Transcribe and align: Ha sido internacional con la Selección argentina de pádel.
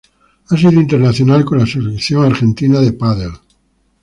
Ha 0.49 0.57
sido 0.57 0.81
internacional 0.81 1.45
con 1.45 1.59
la 1.59 1.67
Selección 1.67 2.25
argentina 2.25 2.79
de 2.79 2.93
pádel. 2.93 3.33